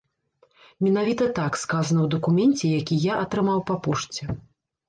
[0.85, 4.23] Менавіта так сказана ў дакуменце, які я атрымаў па пошце.